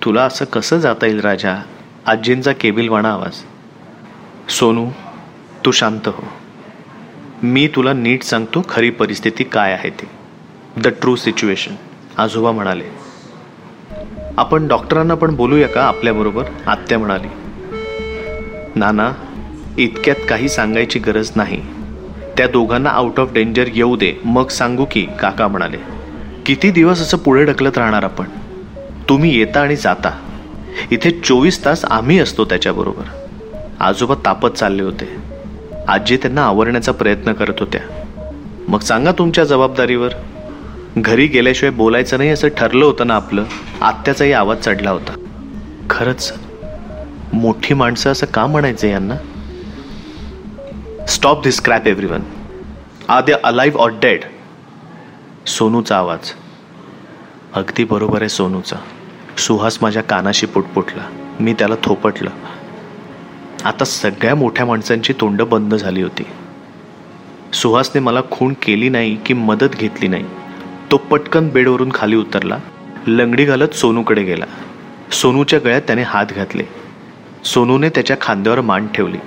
तुला 0.05 0.23
असं 0.23 0.45
कसं 0.45 0.77
जाता 0.77 1.05
येईल 1.05 1.19
राजा? 1.19 1.63
आजींचा 2.05 2.51
केबिलवाणा 2.51 3.09
आवाज. 3.09 3.35
सोनू 4.51 4.89
तू 5.65 5.71
शांत 5.71 6.07
हो. 6.07 6.23
मी 7.43 7.67
तुला 7.67 7.93
नीट 7.93 8.23
सांगतो 8.23 8.65
खरी 8.69 8.89
परिस्थिती 8.89 9.43
काय 9.43 9.73
आहे 9.73 9.89
ती. 9.89 10.05
द 10.81 10.87
ट्रू 10.87 11.15
सिच्युएशन 11.15 11.75
आजोबा 12.17 12.51
म्हणाले. 12.51 12.83
आपण 14.37 14.67
डॉक्टरांना 14.67 15.15
पण 15.15 15.35
बोलूया 15.35 15.67
का 15.67 15.83
आपल्याबरोबर 15.83 16.43
आत्या 16.67 16.99
म्हणाली. 16.99 17.27
नाना 18.75 19.11
इतक्यात 19.77 20.25
काही 20.29 20.49
सांगायची 20.49 20.99
गरज 20.99 21.31
नाही. 21.35 21.61
त्या 22.37 22.47
दोघांना 22.47 22.89
आउट 22.89 23.19
ऑफ 23.19 23.33
डेंजर 23.33 23.63
येऊ 23.73 23.95
दे. 23.95 24.13
मग 24.25 24.47
सांगू 24.47 24.85
की 24.91 25.07
काका 25.19 25.47
म्हणाले 25.47 25.77
किती 26.45 26.71
दिवस 26.71 27.01
असं 27.01 27.17
पुढे 27.17 27.45
ढकलत 27.45 27.77
राहणार 27.77 28.03
आपण? 28.03 28.25
तुम्ही 29.09 29.39
येता 29.39 29.61
आणि 29.61 29.75
जाता. 29.75 30.11
इथे 30.91 31.11
चोवीस 31.11 31.65
तास 31.65 31.85
आम्ही 31.85 32.19
असतो 32.19 32.45
त्याच्याबरोबर. 32.45 33.03
आजोबा 33.79 34.15
तापत 34.25 34.47
चालले 34.47 34.83
होते. 34.83 35.09
आजी 35.87 36.17
त्यांना 36.17 36.43
आवरण्याचा 36.43 36.91
प्रयत्न 36.91 37.33
करत 37.33 37.53
होत्या. 37.59 37.81
मग 38.67 38.79
सांगा 38.79 39.11
तुमच्या 39.11 39.43
जबाबदारीवर. 39.43 40.09
घरी 40.97 41.27
गेल्याशिवाय 41.27 41.75
बोलायचं 41.75 42.17
नाही 42.17 42.29
असं 42.29 42.47
ठरलं 42.47 42.85
होतं 42.85 43.07
ना 43.07 43.15
आपलं? 43.15 43.43
आत्याचाही 43.81 44.31
आवाज 44.31 44.57
चढला 44.57 44.91
होता. 44.91 45.15
खरंच? 45.89 46.33
मोठी 47.33 47.73
माणसं 47.73 48.11
असं 48.11 48.25
का 48.25 48.45
म्हणायचं 48.45 48.87
यांना? 48.87 49.15
Stop 51.07 51.43
this 51.43 51.61
crap 51.61 51.87
everyone 51.87 52.21
are 53.09 53.23
they 53.23 53.31
alive 53.43 53.79
or 53.79 53.89
dead 53.89 54.21
सोनूचा 55.47 55.97
आवाज. 55.97 56.19
अगदी 57.53 57.83
बरोबर 57.83 58.21
आहे 58.21 58.29
सोनूचा. 58.29 58.75
सुहास 59.37 59.79
माझ्या 59.81 60.03
कानाशी 60.03 60.45
पुटपुटला. 60.45 61.09
मी 61.39 61.53
त्याला 61.53 61.75
थोपटलं. 61.83 62.29
आता 63.65 63.85
सगळ्या 63.85 64.35
मोठ्या 64.35 64.65
माणसांची 64.65 65.13
तोंड 65.13 65.41
बंद 65.41 65.75
झाली 65.75 66.01
होती. 66.01 66.23
सुहासने 67.53 68.01
मला 68.01 68.19
खून 68.31 68.53
केली 68.61 68.89
नाही 68.89 69.15
की 69.15 69.33
मदत 69.33 69.75
घेतली 69.75 70.07
नाही. 70.07 70.25
तो 70.91 70.97
पटकन 70.97 71.49
बेडवरून 71.49 71.91
खाली 71.95 72.15
उतरला. 72.15 72.57
लंगडी 73.07 73.45
घालत 73.45 73.75
सोनूकडे 73.75 74.23
गेला. 74.23 74.45
सोनूच्या 75.11 75.59
गळ्यात 75.59 75.81
त्याने 75.81 76.01
हात 76.01 76.25
घातले. 76.25 76.63
सोनूने 77.43 77.89
त्याच्या 77.89 78.17
खांद्यावर 78.21 78.61
मान 78.61 78.87
ठेवली. 78.87 79.17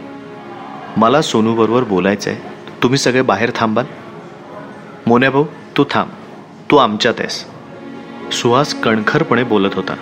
मला 0.96 1.22
सोनूबरोबर 1.22 1.84
बोलायचं 1.84 2.30
आहे 2.30 2.40
तुम्ही 2.82 2.98
सगळे 2.98 3.22
बाहेर 3.22 3.50
थांबाल. 3.54 3.84
मोन्या 5.06 5.30
भाऊ 5.30 5.44
तू 5.76 5.84
थांब. 5.90 6.08
तू 6.70 6.76
आमच्यात 6.76 7.14
आहेस. 7.18 7.44
सुहास 8.32 8.74
कणखरपणे 8.74 9.42
बोलत 9.42 9.70
होता. 9.74 9.94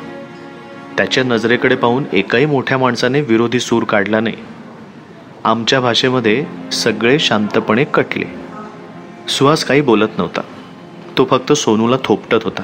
त्याच्या 0.97 1.25
नजरेकडे 1.25 1.75
पाहून 1.75 2.05
एकाही 2.13 2.47
मोठ्या 2.47 2.79
माणसाने 2.79 3.21
विरोधी 3.21 3.61
सूर 3.61 3.85
काढला 3.85 4.21
नाही. 4.21 4.37
आमच्या 5.45 5.81
भाषेमध्ये 5.81 6.45
सगळे 6.73 7.19
शांतपणे 7.19 7.85
कटले. 7.85 8.25
सुहास 9.29 9.65
काही 9.65 9.81
बोलत 9.81 10.09
नव्हता. 10.19 10.41
तो 11.19 11.25
फक्त 11.25 11.53
सोनूला 11.53 11.97
थोपटत 12.05 12.45
होता. 12.45 12.63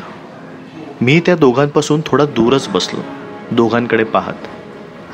मी 1.00 1.20
त्या 1.26 1.36
दोघांपासून 1.36 2.00
थोडा 2.06 2.24
दूरच 2.24 2.68
बसलो. 2.68 3.00
दोघांकडे 3.50 4.04
पाहत. 4.04 4.46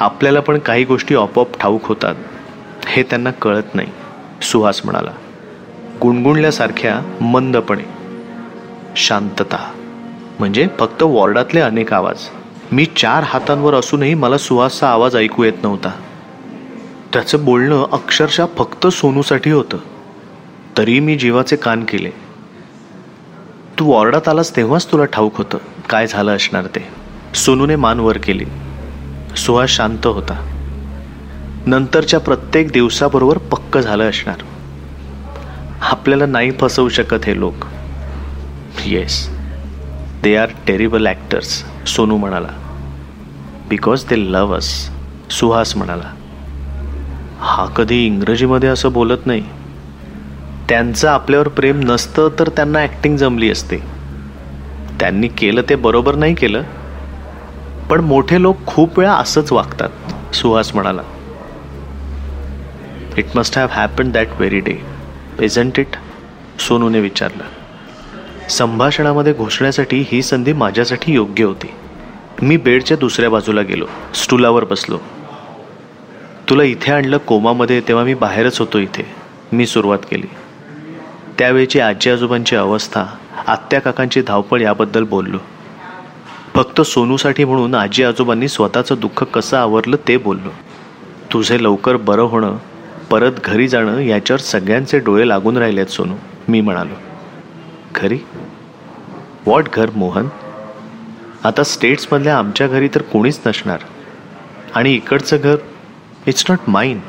आपल्याला 0.00 0.40
पण 0.40 0.58
काही 0.58 0.84
गोष्टी 0.84 1.14
आपोआप 1.14 1.58
ठाऊक 1.60 1.84
होतात. 1.84 2.14
हे 2.86 3.02
त्यांना 3.02 3.30
कळत 3.30 3.74
नाही 3.74 3.88
सुहास 4.42 4.80
म्हणाला. 4.84 5.10
गुणगुणल्यासारख्या 6.02 7.00
मंदपणे. 7.20 7.82
शांतता. 8.96 9.72
म्हणजे 10.38 10.68
फक्त 10.78 11.02
वॉर्डातले 11.02 11.60
अनेक 11.60 11.92
आवाज. 11.92 12.18
मी 12.72 12.84
चार 12.84 13.22
हातांवर 13.26 13.74
असूनही 13.74 14.14
मला 14.14 14.38
सुहासचा 14.38 14.88
आवाज 14.88 15.16
ऐकू 15.16 15.42
येत 15.42 15.52
नव्हता. 15.62 15.90
त्याचं 17.12 17.44
बोलणं 17.44 17.86
अक्षरशः 17.92 18.46
फक्त 18.58 18.86
सोनूसाठी 18.86 19.50
होतं. 19.50 19.76
तरी 20.78 21.00
मी 21.00 21.16
जीवाचे 21.16 21.56
कान 21.56 21.84
केले. 21.84 22.10
तू 23.78 23.92
वॉर्डात 23.92 24.28
आलास 24.28 24.56
तेव्हाच 24.56 24.92
तुला 24.92 25.04
ठाऊक 25.04 25.36
होतं. 25.36 25.58
काय 25.90 26.06
झालं 26.06 26.36
असणार 26.36 26.66
ते? 26.66 26.88
सोनूने 27.34 27.76
मान 27.76 28.00
वर 28.00 28.18
केली. 28.18 28.44
सुहास 29.36 29.70
शांत 29.70 30.06
होता. 30.06 30.55
नंतरच्या 31.66 32.20
प्रत्येक 32.20 32.70
दिवसाबरोबर 32.72 33.38
पक्क 33.38 33.78
झालं 33.78 34.10
असणार. 34.10 34.42
आपल्याला 35.80 36.26
नाही 36.26 36.50
फसवू 36.60 36.88
शकत 36.88 37.24
हे 37.26 37.40
लोक. 37.40 37.54
Yes 38.86 39.28
they 40.22 40.36
are 40.36 40.48
terrible 40.66 41.06
actors 41.06 41.64
Sonu 41.86 42.16
म्हणाला. 42.16 42.48
Because 43.68 44.04
they 44.04 44.32
love 44.32 44.56
us 44.56 44.90
Suhas 45.30 45.76
म्हणाला. 45.76 46.12
हा 47.40 47.66
कधी 47.66 48.06
इंग्रजीमध्ये 48.06 48.68
असं 48.68 48.92
बोलत 48.92 49.26
नाही. 49.26 49.42
त्यांचं 50.68 51.08
आपल्यावर 51.08 51.48
प्रेम 51.48 51.80
नसतं 51.80 52.28
तर 52.38 52.48
त्यांना 52.48 52.78
ॲक्टिंग 52.78 53.16
जमली 53.16 53.50
असते. 53.50 53.76
त्यांनी 55.00 55.28
केलं 55.28 55.62
ते 55.68 55.74
बरोबर 55.74 56.14
नाही 56.14 56.34
केलं. 56.34 56.62
पण 57.90 58.00
मोठे 58.00 58.42
लोक 58.42 58.56
खूप 58.66 58.98
वेळा 58.98 59.12
असंच 59.12 59.52
वागतात 59.52 60.34
सुहास 60.34 60.74
म्हणाला. 60.74 61.02
It 63.16 63.24
must 63.34 63.58
have 63.58 63.68
happen 63.70 64.10
that 64.10 64.28
very 64.36 64.60
day 64.60 64.82
isn't 65.40 65.78
it 65.78 65.86
सोनूने 66.60 67.00
विचारलं. 67.00 67.42
संभाषणामध्ये 68.48 69.32
घोषण्यासाठी 69.32 70.04
ही 70.08 70.22
संधी 70.22 70.52
माझ्यासाठी 70.52 71.12
योग्य 71.12 71.44
होती. 71.44 71.70
मी 72.42 72.56
बेडच्या 72.56 72.96
दुसऱ्या 72.96 73.30
बाजूला 73.30 73.62
गेलो. 73.62 73.86
स्टुलावर 74.14 74.64
बसलो. 74.64 74.98
तुला 76.50 76.62
इथे 76.62 76.92
आणलं 76.92 77.16
कोमामध्ये 77.16 77.80
तेव्हा 77.80 78.04
मी 78.04 78.14
बाहेरच 78.14 78.58
होतो 78.58 78.78
इथे. 78.78 79.06
मी 79.52 79.66
सुरुवात 79.66 79.98
केली. 80.10 80.26
त्यावेळची 81.38 81.80
आजी 81.80 82.10
आजोबांची 82.10 82.56
अवस्था 82.56 83.04
आत्या 83.46 83.80
काकांची 83.80 84.22
धावपळ 84.22 84.60
याबद्दल 84.60 85.04
बोललो. 85.04 85.38
फक्त 86.54 86.80
सोनूसाठी 86.80 87.44
म्हणून 87.44 87.74
आजी 87.74 88.02
आजोबांनी 88.02 88.48
स्वतःचं 88.48 88.94
दुःख 88.98 89.24
कसं 89.24 89.56
आवरलं 89.56 89.96
ते 90.08 90.16
बोललो. 90.16 90.50
तुझे 91.32 91.62
लवकर 91.62 91.96
बरं 91.96 92.22
होणं 92.22 92.56
परत 93.10 93.32
घरी 93.44 93.68
जाणं 93.68 93.98
याच्यावर 93.98 94.40
सगळ्यांचे 94.40 94.98
डोळे 94.98 95.28
लागून 95.28 95.56
राहिलेत 95.56 95.86
सोनू. 95.86 96.14
मी 96.48 96.60
म्हणालो. 96.60 96.94
घरी? 97.94 98.18
वॉट 99.46 99.64
घर 99.74 99.90
मोहन? 99.90 100.28
आता 101.44 101.62
स्टेट्समधल्या 101.62 102.38
आमच्या 102.38 102.66
घरी 102.66 102.88
तर 102.88 103.02
कोणीच 103.02 103.40
नसणार. 103.46 103.78
आणि 104.74 104.94
इकडचं 104.94 105.36
घर? 105.42 105.56
इट्स 106.26 106.44
नॉट 106.48 106.58
माइन 106.68 107.00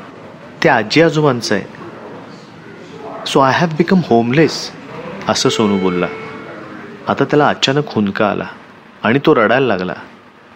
ते 0.64 0.68
आजी 0.68 1.02
आजोबांचं 1.02 1.54
आहे. 1.54 1.64
So 3.26 3.40
I 3.40 3.52
have 3.52 3.68
become 3.68 4.00
homeless 4.06 4.70
असं 5.28 5.48
सोनू 5.48 5.78
बोलला. 5.78 6.06
आता 7.08 7.24
त्याला 7.24 7.48
अचानक 7.48 7.82
हुंदका 7.88 8.30
आला 8.30 8.46
आणि 9.02 9.18
तो 9.26 9.34
रडायला 9.34 9.66
लागला. 9.66 9.94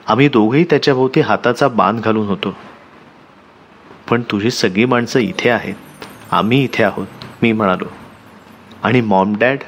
आम्ही 0.06 0.28
दोघेही 0.28 0.64
त्याच्याभोवती 0.64 1.20
हाताचा 1.20 1.68
बांध 1.68 2.00
घालून 2.00 2.26
होतो. 2.26 2.56
पण 4.11 4.23
तुझी 4.23 4.50
सगळी 4.50 4.85
माणसं 4.85 5.18
इथे 5.18 5.50
आहेत. 5.50 5.75
आम्ही 6.30 6.64
इथे 6.64 6.85
आहोत 6.85 7.06
मी 7.42 7.52
म्हणालो. 7.52 7.85
आणि 8.82 9.00
मॉम 9.00 9.37
डॅड 9.37 9.59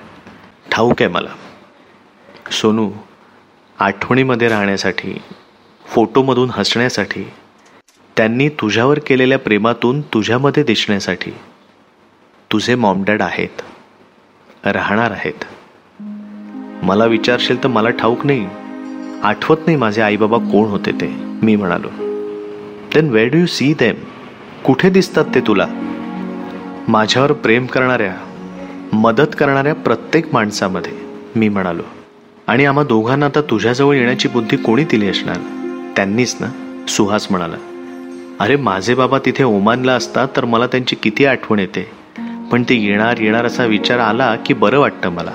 ठाऊक 0.72 1.02
आहे 1.02 1.08
मला. 1.08 1.28
सोनू 2.52 2.90
आठवणीमध्ये 3.80 4.48
राहण्यासाठी 4.48 5.18
फोटोमधून 5.86 6.50
हसण्यासाठी 6.52 7.24
त्यांनी 8.16 8.48
तुझ्यावर 8.48 8.98
केलेल्या 8.98 9.38
प्रेमातून 9.38 10.00
तुझ्यामध्ये 10.00 10.62
दिसण्यासाठी 10.62 11.30
तुझे 12.52 12.74
मॉमडॅड 12.74 13.22
आहेत. 13.22 13.62
राहणार 14.66 15.10
आहेत. 15.10 15.44
मला 16.84 17.04
विचारशील 17.04 17.62
तर 17.62 17.68
मला 17.68 17.90
ठाऊक 17.90 18.26
नाही. 18.26 18.46
आठवत 19.22 19.56
नाही 19.66 19.78
माझे 19.78 20.02
आईबाबा 20.02 20.36
कोण 20.36 20.68
होते 20.68 20.90
ते 20.92 21.08
मी 21.42 21.56
म्हणालो. 21.56 21.88
Then 22.94 23.10
where 23.10 23.28
do 23.28 23.38
you 23.38 23.46
see 23.46 23.74
them 23.74 23.94
कुठे 24.64 24.90
दिसतात 24.90 25.24
ते 25.34 25.40
तुला? 25.40 25.66
माझ्यावर 26.88 27.32
प्रेम 27.32 27.66
करणाऱ्या 27.66 28.14
मदत 28.92 29.36
करणाऱ्या 29.38 29.74
प्रत्येक 29.74 30.34
माणसामध्ये 30.34 30.92
मी 31.36 31.48
म्हणालो. 31.48 31.82
आणि 32.46 32.64
आम्हा 32.64 32.84
दोघांना 32.84 33.26
आता 33.26 33.40
तुझ्याजवळ 33.40 33.94
येण्याची 33.94 34.28
बुद्धी 34.28 34.56
कोणी 34.56 34.84
दिली 34.84 35.08
असणार? 35.08 35.36
त्यांनीच 35.96 36.36
ना? 36.40 36.46
सुहास 36.88 37.26
म्हणाला. 37.30 37.56
अरे 38.40 38.56
माझे 38.56 38.94
बाबा 38.94 39.18
तिथे 39.26 39.44
ओमानला 39.44 39.92
असतात 39.92 40.28
तर 40.36 40.44
मला 40.44 40.66
त्यांची 40.66 40.96
किती 40.96 41.24
आठवण 41.24 41.58
येते. 41.58 41.90
पण 42.52 42.62
ते 42.62 42.74
येणार 42.74 43.18
येणार 43.18 43.44
असा 43.44 43.64
विचार 43.64 43.98
आला 43.98 44.36
की 44.36 44.54
बरं 44.54 44.78
वाटतं 44.78 45.08
मला. 45.08 45.32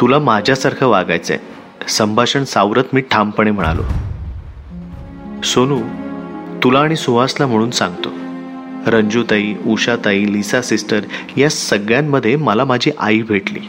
तुला 0.00 0.18
माझ्यासारखं 0.18 0.86
वागायचंय. 0.86 1.38
संभाषण 1.88 2.44
सावरत 2.44 2.84
मी 2.92 3.00
ठामपणे 3.00 3.50
म्हणालो. 3.50 3.82
सोनू 5.42 5.80
तुला 6.64 6.80
आणि 6.80 6.96
सुहासला 6.96 7.46
म्हणून 7.46 7.70
सांगतो. 7.70 8.08
रंजूताई 8.86 9.54
उषाताई 9.66 10.32
लिसा 10.32 10.62
सिस्टर 10.62 11.00
या 11.36 11.50
सगळ्यांमध्ये 11.50 12.36
मला 12.36 12.64
माझी 12.64 12.90
आई 12.98 13.22
भेटली. 13.22 13.60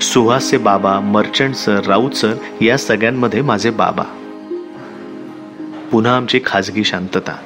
सुहासचे 0.00 0.58
बाबा 0.58 1.00
मर्चंट 1.00 1.54
सर 1.54 1.80
राऊत 1.84 2.10
सर 2.10 2.34
या 2.60 2.78
सगळ्यांमध्ये 2.78 3.42
माझे 3.42 3.70
बाबा. 3.70 4.02
पुन्हा 5.92 6.16
आमची 6.16 6.40
खाजगी 6.44 6.84
शांतता. 6.84 7.36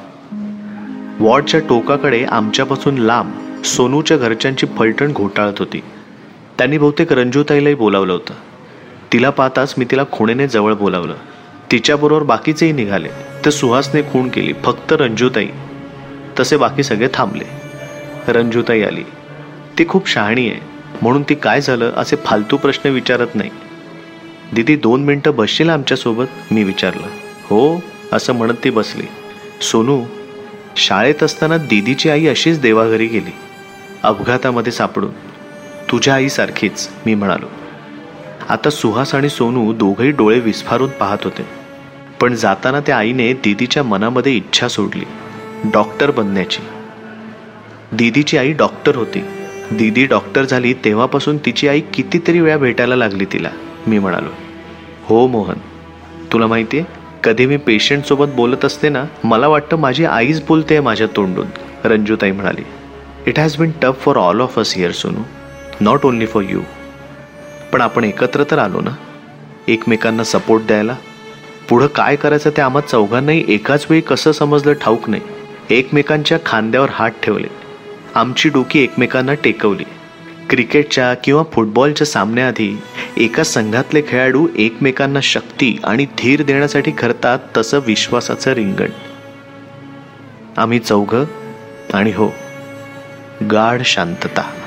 वॉर्डच्या 1.20 1.60
टोकाकडे 1.60 2.24
आमच्यापासून 2.24 2.98
लांब 2.98 3.62
सोनूच्या 3.62 4.16
घरच्यांची 4.16 4.66
फलटण 4.66 5.12
घोटाळत 5.12 5.52
होती. 5.58 5.82
त्यांनी 6.58 6.78
बहुतेक 6.78 7.12
रंजूताईलाही 7.12 7.74
बोलावलं 7.74 8.12
होतं. 8.12 8.34
तिला 9.12 9.30
पाहताच 9.30 9.74
मी 9.78 9.84
तिला 9.84 10.02
खुणेने 10.12 10.48
जवळ 10.48 10.74
बोलावलं. 10.74 11.14
तिच्याबरोबर 11.72 12.22
बाकीचेही 12.22 12.72
निघाले. 12.72 13.08
तर 13.44 13.50
सुहासने 13.50 14.02
खूण 14.02 14.28
केली. 14.28 14.52
फक्त 14.52 14.92
रंजूताई. 14.92 15.48
तसे 16.40 16.56
बाकी 16.56 16.82
सगळे 16.82 17.08
थांबले. 17.14 17.44
रंजूताई 18.28 18.82
आली. 18.82 19.02
ती 19.78 19.88
खूप 19.88 20.08
शहाणी 20.08 20.50
आहे 20.50 20.60
म्हणून 21.02 21.22
ती 21.22 21.34
काय 21.34 21.60
झालं 21.60 21.92
असे 21.96 22.16
फालतू 22.24 22.56
प्रश्न 22.56 22.88
विचारत 22.88 23.26
नाही. 23.34 23.50
दिदी 24.52 24.76
दोन 24.76 25.04
मिनटं 25.04 25.36
बसशील 25.36 25.70
आमच्यासोबत? 25.70 26.52
मी 26.52 26.64
विचारलं. 26.64 27.06
हो 27.44 27.82
असं 28.12 28.32
म्हणत 28.32 28.54
ती 28.64 28.70
बसली. 28.70 29.02
सोनू 29.60 30.04
शाळेत 30.76 31.22
असताना 31.22 31.56
दिदीची 31.56 32.10
आई 32.10 32.26
अशीच 32.26 32.60
देवाघरी 32.60 33.06
गेली. 33.06 33.32
अपघातामध्ये 34.02 34.72
सापडून. 34.72 35.10
तुझ्या 35.90 36.14
आईसारखीच 36.14 36.88
मी 37.06 37.14
म्हणालो. 37.14 37.46
आता 38.48 38.70
सुहास 38.70 39.14
आणि 39.14 39.28
सोनू 39.28 39.72
दोघंही 39.72 40.10
डोळे 40.10 40.40
विस्फारून 40.40 40.90
पाहत 40.90 41.18
होते. 41.24 41.46
पण 42.20 42.34
जाताना 42.34 42.80
त्या 42.80 42.96
आईने 42.96 43.32
दिदीच्या 43.32 43.82
मनामध्ये 43.82 44.32
इच्छा 44.32 44.68
सोडली. 44.68 45.04
डॉक्टर 45.64 46.10
बनण्याची. 46.10 46.62
दिदीची 47.92 48.36
आई 48.38 48.52
डॉक्टर 48.52 48.96
होती. 48.96 49.20
दीदी 49.72 50.04
डॉक्टर 50.06 50.44
झाली 50.44 50.72
तेव्हापासून 50.84 51.36
तिची 51.38 51.68
आई 51.68 51.80
कितीतरी 51.94 52.40
वेळा 52.40 52.56
भेटायला 52.56 52.96
लागली 52.96 53.24
तिला. 53.24 53.50
मी 53.86 53.98
म्हणालो 53.98 54.30
हो 55.04 55.26
मोहन 55.26 55.58
तुला 56.32 56.46
माहिती 56.46 56.78
आहे 56.78 56.98
कधी 57.24 57.46
मी 57.46 57.56
पेशंटसोबत 57.56 58.34
बोलत 58.34 58.64
असते 58.64 58.88
ना 58.88 59.04
मला 59.24 59.48
वाटतं 59.48 59.76
माझी 59.76 60.04
आईच 60.04 60.42
बोलते 60.46 60.74
आहे 60.74 60.84
माझ्या 60.84 61.06
तोंडून 61.16 61.46
रंजूताई 61.84 62.30
म्हणाली. 62.30 62.62
It 63.26 63.38
has 63.38 63.56
been 63.56 63.70
tough 63.82 64.04
for 64.04 64.16
all 64.16 64.40
of 64.40 64.58
us 64.58 64.74
here 64.76 64.92
Sonu. 64.92 65.22
Not 65.80 66.06
only 66.06 66.26
for 66.26 66.44
you 66.48 66.60
पण 67.72 67.80
आपण 67.80 68.04
एकत्र 68.04 68.44
तर 68.50 68.58
आलो 68.58 68.80
ना. 68.80 68.90
एकमेकांना 69.68 70.24
सपोर्ट 70.24 70.62
द्यायला. 70.62 70.94
पुढं 71.68 71.86
काय 71.86 72.16
करायचं 72.16 72.50
ते 72.50 72.62
आम्हा 72.62 72.80
चौघांनाही 72.80 73.44
एकाच 73.48 73.86
वेळी 73.90 74.02
कसं 74.02 74.32
समजलं 74.32 74.72
ठाऊक 74.72 75.08
नाही. 75.10 75.22
एकमेकांच्या 75.70 76.38
खांद्यावर 76.46 76.88
हात 76.92 77.10
ठेवले. 77.22 77.46
आमची 78.14 78.48
डोकी 78.48 78.82
एकमेकांना 78.82 79.34
टेकवली. 79.34 79.84
क्रिकेटच्या 80.50 81.14
किंवा 81.14 81.42
फुटबॉलच्या 81.52 82.06
सामन्याआधी 82.06 82.78
एका 83.16 83.42
संघातले 83.42 84.02
खेळाडू 84.08 84.48
एकमेकांना 84.56 85.20
शक्ती 85.20 85.78
आणि 85.84 86.04
धीर 86.04 86.42
देण्यासाठी 86.42 86.90
करतात 86.90 87.38
तसं 87.56 87.80
विश्वासाचं 87.86 88.52
रिंगण. 88.52 88.90
आम्ही 90.56 90.78
चौघ 90.78 91.16
आणि 91.94 92.10
हो 92.10 92.28
गाढ 93.50 93.82
शांतता. 93.84 94.59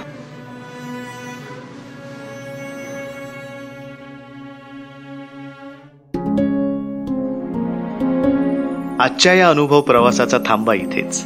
आजच्या 9.04 9.34
या 9.34 9.50
अनुभव 9.50 9.82
प्रवासाचा 9.82 10.38
थांबा 10.46 10.74
इथेच. 10.74 11.26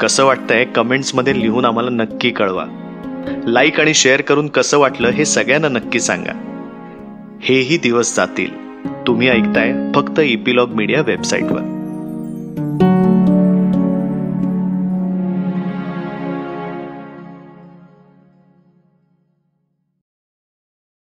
कसं 0.00 0.24
वाटतंय 0.24 0.64
कमेंट्समध्ये 0.64 1.40
लिहून 1.40 1.64
आम्हाला 1.64 1.90
नक्की 1.90 2.30
कळवा. 2.30 2.64
लाईक 3.46 3.80
आणि 3.80 3.94
शेअर 3.94 4.20
करून 4.20 4.48
कसं 4.48 4.78
वाटलं 4.78 5.08
हे 5.08 5.24
सगळ्यांना 5.24 5.68
नक्की 5.68 6.00
सांगा. 6.00 6.32
हेही 7.42 7.76
दिवस 7.76 8.16
जातील. 8.16 8.56
तुम्ही 9.06 9.28
ऐकताय 9.28 9.72
फक्त 9.94 10.20
इपिलॉग 10.20 10.70
मीडिया 10.70 11.00
वेबसाईटवर 11.00 11.81